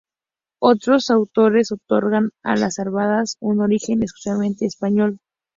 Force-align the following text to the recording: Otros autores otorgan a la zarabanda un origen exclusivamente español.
Otros 0.59 1.11
autores 1.11 1.71
otorgan 1.71 2.31
a 2.41 2.55
la 2.55 2.71
zarabanda 2.71 3.23
un 3.39 3.59
origen 3.61 4.01
exclusivamente 4.01 4.65
español. 4.65 5.19